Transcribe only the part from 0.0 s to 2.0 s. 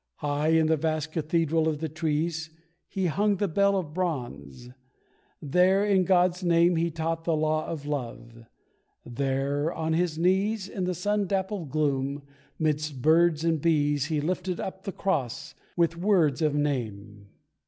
High in the vast cathedral of the